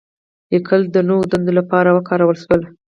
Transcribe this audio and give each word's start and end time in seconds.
لیکل 0.51 0.81
د 0.91 0.97
نوو 1.07 1.29
دندو 1.31 1.51
لپاره 1.59 1.89
وکارول 1.91 2.37
شول. 2.43 2.61